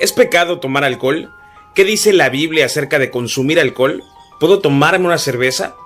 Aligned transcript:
¿Es 0.00 0.12
pecado 0.12 0.58
tomar 0.58 0.84
alcohol? 0.84 1.32
¿Qué 1.74 1.84
dice 1.84 2.12
la 2.12 2.28
Biblia 2.28 2.66
acerca 2.66 2.98
de 2.98 3.10
consumir 3.10 3.60
alcohol? 3.60 4.02
¿Puedo 4.40 4.58
tomarme 4.58 5.06
una 5.06 5.18
cerveza? 5.18 5.76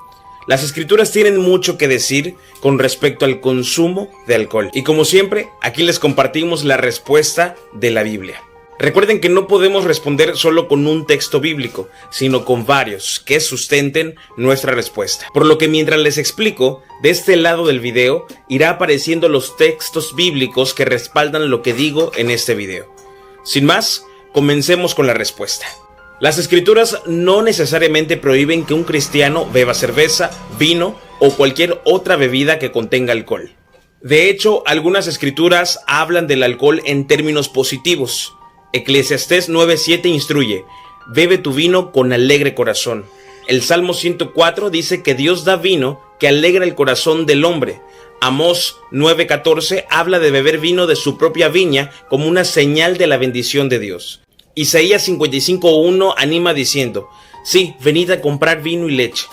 Las 0.46 0.62
escrituras 0.62 1.10
tienen 1.10 1.38
mucho 1.38 1.76
que 1.76 1.88
decir 1.88 2.37
con 2.61 2.79
respecto 2.79 3.24
al 3.24 3.40
consumo 3.40 4.11
de 4.27 4.37
alcohol. 4.37 4.71
Y 4.72 4.84
como 4.84 5.04
siempre, 5.04 5.48
aquí 5.61 5.82
les 5.82 5.98
compartimos 5.98 6.64
la 6.64 6.77
respuesta 6.77 7.56
de 7.72 7.90
la 7.90 8.04
Biblia. 8.04 8.40
Recuerden 8.79 9.21
que 9.21 9.29
no 9.29 9.48
podemos 9.48 9.84
responder 9.84 10.37
solo 10.37 10.69
con 10.69 10.87
un 10.87 11.07
texto 11.07 11.41
bíblico, 11.41 11.88
sino 12.11 12.45
con 12.45 12.67
varios 12.67 13.21
que 13.21 13.41
sustenten 13.41 14.17
nuestra 14.37 14.73
respuesta. 14.73 15.27
Por 15.33 15.47
lo 15.47 15.59
que 15.59 15.67
mientras 15.67 15.99
les 15.99 16.19
explico, 16.19 16.83
de 17.02 17.11
este 17.11 17.37
lado 17.37 17.66
del 17.66 17.80
video 17.80 18.27
irá 18.48 18.70
apareciendo 18.70 19.29
los 19.29 19.57
textos 19.57 20.15
bíblicos 20.15 20.75
que 20.75 20.84
respaldan 20.84 21.51
lo 21.51 21.62
que 21.62 21.73
digo 21.73 22.12
en 22.16 22.30
este 22.30 22.55
video. 22.55 22.95
Sin 23.47 23.65
más, 23.65 24.05
Comencemos 24.37 24.95
con 24.95 25.06
la 25.06 25.15
respuesta. 25.15 25.65
Las 26.20 26.36
escrituras 26.36 27.00
no 27.06 27.41
necesariamente 27.41 28.19
prohíben 28.19 28.66
que 28.66 28.74
un 28.74 28.84
cristiano 28.84 29.48
beba 29.50 29.72
cerveza, 29.72 30.30
vino 30.59 30.95
o 31.20 31.30
cualquier 31.30 31.80
otra 31.86 32.16
bebida 32.16 32.59
que 32.59 32.70
contenga 32.70 33.14
alcohol. 33.14 33.55
De 34.02 34.28
hecho, 34.28 34.62
algunas 34.66 35.06
escrituras 35.06 35.80
hablan 35.86 36.27
del 36.27 36.42
alcohol 36.42 36.82
en 36.84 37.06
términos 37.06 37.48
positivos. 37.48 38.34
Eclesiastés 38.74 39.48
9:7 39.48 40.05
instruye, 40.10 40.66
bebe 41.06 41.38
tu 41.38 41.55
vino 41.55 41.91
con 41.91 42.12
alegre 42.12 42.55
corazón. 42.55 43.06
El 43.48 43.62
Salmo 43.62 43.94
104 43.94 44.69
dice 44.69 45.02
que 45.02 45.14
Dios 45.14 45.47
da 45.47 45.56
vino 45.56 46.02
que 46.20 46.28
alegra 46.28 46.66
el 46.66 46.74
corazón 46.74 47.24
del 47.24 47.42
hombre. 47.47 47.80
Amós 48.20 48.77
9:14 48.93 49.84
habla 49.91 50.19
de 50.19 50.30
beber 50.30 50.59
vino 50.59 50.87
de 50.87 50.97
su 50.97 51.19
propia 51.19 51.48
viña 51.48 51.91
como 52.09 52.27
una 52.27 52.45
señal 52.45 52.97
de 52.97 53.06
la 53.06 53.19
bendición 53.19 53.69
de 53.69 53.79
Dios. 53.79 54.20
Isaías 54.55 55.06
55.1 55.06 56.15
anima 56.16 56.55
diciendo, 56.55 57.09
sí, 57.45 57.75
venid 57.80 58.11
a 58.11 58.20
comprar 58.23 58.62
vino 58.62 58.89
y 58.89 58.97
leche. 58.97 59.27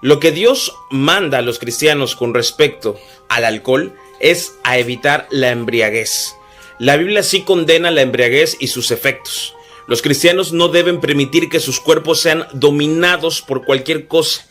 Lo 0.00 0.18
que 0.18 0.32
Dios 0.32 0.74
manda 0.90 1.38
a 1.38 1.42
los 1.42 1.58
cristianos 1.58 2.16
con 2.16 2.34
respecto 2.34 2.98
al 3.28 3.44
alcohol 3.44 3.94
es 4.18 4.54
a 4.64 4.78
evitar 4.78 5.28
la 5.30 5.50
embriaguez. 5.50 6.34
La 6.78 6.96
Biblia 6.96 7.22
sí 7.22 7.42
condena 7.42 7.90
la 7.90 8.02
embriaguez 8.02 8.56
y 8.58 8.68
sus 8.68 8.90
efectos. 8.90 9.54
Los 9.86 10.00
cristianos 10.00 10.52
no 10.52 10.68
deben 10.68 11.00
permitir 11.00 11.48
que 11.48 11.60
sus 11.60 11.78
cuerpos 11.78 12.20
sean 12.20 12.46
dominados 12.52 13.42
por 13.42 13.64
cualquier 13.64 14.08
cosa. 14.08 14.46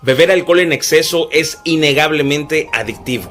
Beber 0.00 0.30
alcohol 0.30 0.60
en 0.60 0.72
exceso 0.72 1.28
es 1.32 1.58
innegablemente 1.64 2.68
adictivo. 2.72 3.28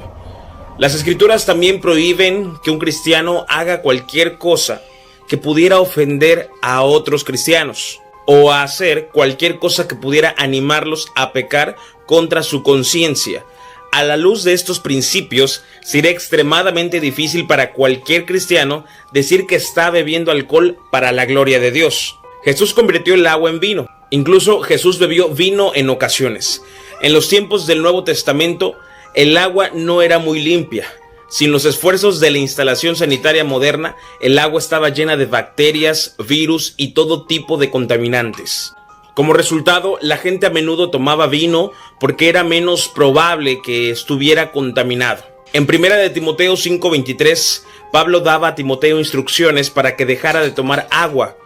Las 0.78 0.94
escrituras 0.94 1.46
también 1.46 1.80
prohíben 1.80 2.54
que 2.62 2.70
un 2.70 2.78
cristiano 2.78 3.46
haga 3.48 3.80
cualquier 3.80 4.36
cosa 4.36 4.82
que 5.28 5.38
pudiera 5.38 5.80
ofender 5.80 6.50
a 6.60 6.82
otros 6.82 7.24
cristianos 7.24 8.00
o 8.26 8.52
hacer 8.52 9.08
cualquier 9.12 9.58
cosa 9.58 9.88
que 9.88 9.94
pudiera 9.94 10.34
animarlos 10.36 11.08
a 11.14 11.32
pecar 11.32 11.76
contra 12.06 12.42
su 12.42 12.62
conciencia. 12.62 13.44
A 13.90 14.04
la 14.04 14.18
luz 14.18 14.44
de 14.44 14.52
estos 14.52 14.80
principios, 14.80 15.64
sería 15.80 16.10
extremadamente 16.10 17.00
difícil 17.00 17.46
para 17.46 17.72
cualquier 17.72 18.26
cristiano 18.26 18.84
decir 19.12 19.46
que 19.46 19.56
está 19.56 19.88
bebiendo 19.88 20.30
alcohol 20.30 20.76
para 20.92 21.10
la 21.12 21.24
gloria 21.24 21.58
de 21.58 21.70
Dios. 21.70 22.18
Jesús 22.44 22.74
convirtió 22.74 23.14
el 23.14 23.26
agua 23.26 23.48
en 23.48 23.60
vino. 23.60 23.97
Incluso 24.10 24.60
Jesús 24.60 24.98
bebió 24.98 25.28
vino 25.28 25.72
en 25.74 25.90
ocasiones. 25.90 26.62
En 27.00 27.12
los 27.12 27.28
tiempos 27.28 27.66
del 27.66 27.82
Nuevo 27.82 28.04
Testamento, 28.04 28.76
el 29.14 29.36
agua 29.36 29.70
no 29.74 30.02
era 30.02 30.18
muy 30.18 30.40
limpia. 30.40 30.86
Sin 31.28 31.52
los 31.52 31.66
esfuerzos 31.66 32.20
de 32.20 32.30
la 32.30 32.38
instalación 32.38 32.96
sanitaria 32.96 33.44
moderna, 33.44 33.96
el 34.20 34.38
agua 34.38 34.58
estaba 34.58 34.88
llena 34.88 35.16
de 35.16 35.26
bacterias, 35.26 36.16
virus 36.26 36.74
y 36.78 36.94
todo 36.94 37.26
tipo 37.26 37.58
de 37.58 37.70
contaminantes. 37.70 38.72
Como 39.14 39.34
resultado, 39.34 39.98
la 40.00 40.16
gente 40.16 40.46
a 40.46 40.50
menudo 40.50 40.90
tomaba 40.90 41.26
vino 41.26 41.72
porque 42.00 42.28
era 42.28 42.44
menos 42.44 42.88
probable 42.88 43.60
que 43.62 43.90
estuviera 43.90 44.52
contaminado. 44.52 45.22
En 45.52 45.66
primera 45.66 45.96
de 45.96 46.08
Timoteo 46.08 46.56
5:23, 46.56 47.64
Pablo 47.92 48.20
daba 48.20 48.48
a 48.48 48.54
Timoteo 48.54 48.98
instrucciones 48.98 49.70
para 49.70 49.96
que 49.96 50.06
dejara 50.06 50.40
de 50.40 50.50
tomar 50.50 50.86
agua, 50.90 51.36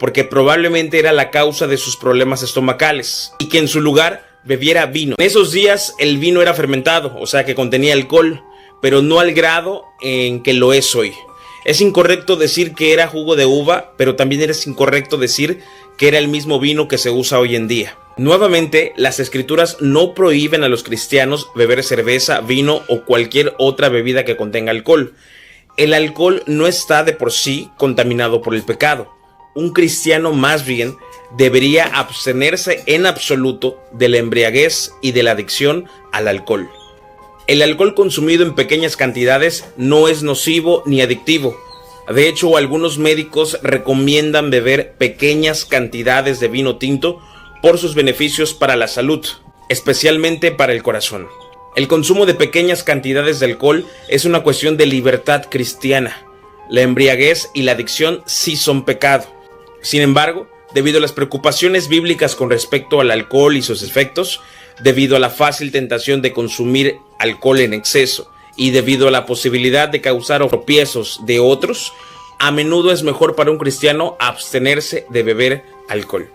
porque 0.00 0.24
probablemente 0.24 0.98
era 0.98 1.12
la 1.12 1.30
causa 1.30 1.66
de 1.66 1.76
sus 1.76 1.96
problemas 1.96 2.42
estomacales, 2.42 3.34
y 3.38 3.50
que 3.50 3.58
en 3.58 3.68
su 3.68 3.82
lugar 3.82 4.26
bebiera 4.44 4.86
vino. 4.86 5.14
En 5.18 5.26
esos 5.26 5.52
días 5.52 5.94
el 5.98 6.16
vino 6.16 6.40
era 6.40 6.54
fermentado, 6.54 7.14
o 7.20 7.26
sea 7.26 7.44
que 7.44 7.54
contenía 7.54 7.92
alcohol, 7.92 8.42
pero 8.80 9.02
no 9.02 9.20
al 9.20 9.34
grado 9.34 9.84
en 10.00 10.42
que 10.42 10.54
lo 10.54 10.72
es 10.72 10.96
hoy. 10.96 11.12
Es 11.66 11.82
incorrecto 11.82 12.36
decir 12.36 12.74
que 12.74 12.94
era 12.94 13.08
jugo 13.08 13.36
de 13.36 13.44
uva, 13.44 13.92
pero 13.98 14.16
también 14.16 14.40
es 14.48 14.66
incorrecto 14.66 15.18
decir 15.18 15.60
que 15.98 16.08
era 16.08 16.16
el 16.16 16.28
mismo 16.28 16.58
vino 16.58 16.88
que 16.88 16.96
se 16.96 17.10
usa 17.10 17.38
hoy 17.38 17.54
en 17.54 17.68
día. 17.68 17.98
Nuevamente, 18.16 18.94
las 18.96 19.20
escrituras 19.20 19.76
no 19.80 20.14
prohíben 20.14 20.64
a 20.64 20.70
los 20.70 20.82
cristianos 20.82 21.48
beber 21.54 21.84
cerveza, 21.84 22.40
vino 22.40 22.80
o 22.88 23.04
cualquier 23.04 23.54
otra 23.58 23.90
bebida 23.90 24.24
que 24.24 24.38
contenga 24.38 24.70
alcohol. 24.70 25.12
El 25.76 25.92
alcohol 25.92 26.42
no 26.46 26.66
está 26.66 27.04
de 27.04 27.12
por 27.12 27.32
sí 27.32 27.68
contaminado 27.76 28.40
por 28.40 28.54
el 28.54 28.62
pecado. 28.62 29.19
Un 29.54 29.72
cristiano 29.72 30.32
más 30.32 30.64
bien 30.64 30.96
debería 31.36 31.84
abstenerse 31.86 32.82
en 32.86 33.06
absoluto 33.06 33.80
de 33.92 34.08
la 34.08 34.18
embriaguez 34.18 34.92
y 35.02 35.12
de 35.12 35.22
la 35.22 35.32
adicción 35.32 35.86
al 36.12 36.28
alcohol. 36.28 36.70
El 37.46 37.62
alcohol 37.62 37.94
consumido 37.94 38.44
en 38.44 38.54
pequeñas 38.54 38.96
cantidades 38.96 39.64
no 39.76 40.06
es 40.06 40.22
nocivo 40.22 40.84
ni 40.86 41.00
adictivo. 41.00 41.58
De 42.08 42.28
hecho, 42.28 42.56
algunos 42.56 42.98
médicos 42.98 43.58
recomiendan 43.62 44.50
beber 44.50 44.92
pequeñas 44.92 45.64
cantidades 45.64 46.38
de 46.38 46.48
vino 46.48 46.76
tinto 46.76 47.20
por 47.60 47.78
sus 47.78 47.94
beneficios 47.94 48.54
para 48.54 48.76
la 48.76 48.88
salud, 48.88 49.26
especialmente 49.68 50.52
para 50.52 50.72
el 50.72 50.82
corazón. 50.82 51.28
El 51.76 51.88
consumo 51.88 52.26
de 52.26 52.34
pequeñas 52.34 52.82
cantidades 52.82 53.38
de 53.38 53.46
alcohol 53.46 53.86
es 54.08 54.24
una 54.24 54.42
cuestión 54.42 54.76
de 54.76 54.86
libertad 54.86 55.46
cristiana. 55.48 56.24
La 56.68 56.82
embriaguez 56.82 57.50
y 57.54 57.62
la 57.62 57.72
adicción 57.72 58.22
sí 58.26 58.56
son 58.56 58.84
pecado. 58.84 59.26
Sin 59.82 60.02
embargo, 60.02 60.48
debido 60.74 60.98
a 60.98 61.00
las 61.00 61.12
preocupaciones 61.12 61.88
bíblicas 61.88 62.36
con 62.36 62.50
respecto 62.50 63.00
al 63.00 63.10
alcohol 63.10 63.56
y 63.56 63.62
sus 63.62 63.82
efectos, 63.82 64.40
debido 64.82 65.16
a 65.16 65.20
la 65.20 65.30
fácil 65.30 65.72
tentación 65.72 66.22
de 66.22 66.32
consumir 66.32 66.96
alcohol 67.18 67.60
en 67.60 67.74
exceso 67.74 68.30
y 68.56 68.70
debido 68.70 69.08
a 69.08 69.10
la 69.10 69.26
posibilidad 69.26 69.88
de 69.88 70.00
causar 70.00 70.46
tropiezos 70.48 71.20
de 71.24 71.40
otros, 71.40 71.92
a 72.38 72.50
menudo 72.50 72.92
es 72.92 73.02
mejor 73.02 73.36
para 73.36 73.50
un 73.50 73.58
cristiano 73.58 74.16
abstenerse 74.18 75.06
de 75.10 75.22
beber 75.22 75.64
alcohol. 75.88 76.30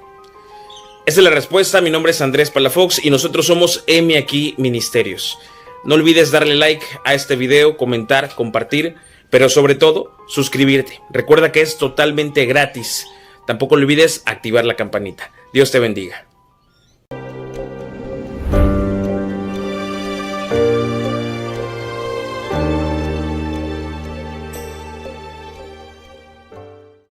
Esa 1.06 1.20
es 1.20 1.24
la 1.24 1.30
respuesta, 1.30 1.82
mi 1.82 1.92
nombre 1.92 2.12
es 2.12 2.22
Andrés 2.22 2.50
Palafox 2.50 3.04
y 3.04 3.12
nosotros 3.12 3.46
somos 3.46 3.84
M 3.86 4.18
aquí 4.18 4.56
Ministerios. 4.58 5.38
No 5.84 5.96
olvides 5.96 6.32
darle 6.32 6.56
like 6.56 6.84
a 7.04 7.14
este 7.14 7.36
video, 7.36 7.78
comentar, 7.78 8.34
compartir, 8.34 8.96
pero 9.30 9.50
sobre 9.50 9.76
todo 9.76 10.18
suscribirte. 10.28 11.00
Recuerda 11.12 11.52
que 11.52 11.62
es 11.62 11.78
totalmente 11.78 12.46
gratis. 12.46 13.06
Tampoco 13.46 13.76
olvides 13.76 14.24
activar 14.26 14.66
la 14.66 14.76
campanita. 14.76 15.32
Dios 15.54 15.72
te 15.72 15.80
bendiga. 15.80 16.26